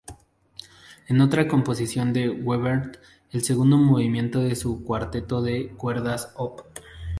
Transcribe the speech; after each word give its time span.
En 1.09 1.21
otra 1.21 1.47
composición 1.47 2.11
de 2.11 2.27
Webern, 2.27 2.97
el 3.29 3.43
segundo 3.43 3.77
movimiento 3.77 4.39
de 4.39 4.55
su 4.55 4.83
cuarteto 4.83 5.43
de 5.43 5.69
cuerdas 5.77 6.33
Op. 6.37 6.61